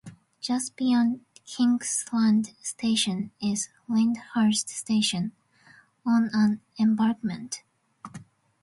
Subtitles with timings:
[0.39, 5.31] Just beyond Kingsland station is Lyndhurst station,
[6.03, 7.61] on an embankment.